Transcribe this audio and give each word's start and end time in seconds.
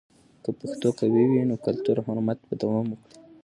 که 0.43 0.49
پښتو 0.59 0.87
قوي 0.99 1.23
وي، 1.31 1.41
نو 1.49 1.55
کلتوري 1.65 2.01
حرمت 2.07 2.39
به 2.47 2.53
دوام 2.61 2.85
وکړي. 2.91 3.17